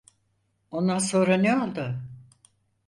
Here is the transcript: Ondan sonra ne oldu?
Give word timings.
Ondan 0.71 0.99
sonra 0.99 1.37
ne 1.37 1.55
oldu? 1.57 1.95